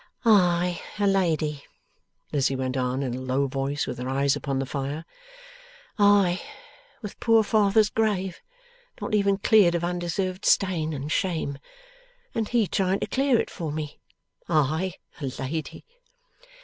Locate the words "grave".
7.91-8.41